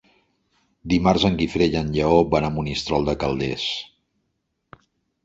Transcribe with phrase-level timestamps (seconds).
[0.93, 3.67] Dimarts en Guifré i en Lleó van a Monistrol de Calders.